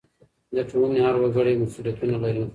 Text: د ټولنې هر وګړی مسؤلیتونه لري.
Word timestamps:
د 0.55 0.57
ټولنې 0.69 0.99
هر 1.05 1.15
وګړی 1.21 1.53
مسؤلیتونه 1.63 2.15
لري. 2.23 2.43